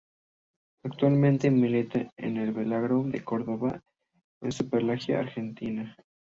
Actualmente 0.81 1.51
milita 1.51 2.09
en 2.17 2.53
Belgrano 2.55 3.03
de 3.03 3.23
Córdoba 3.23 3.83
de 4.41 4.47
la 4.47 4.51
Superliga 4.51 5.19
Argentina. 5.19 5.95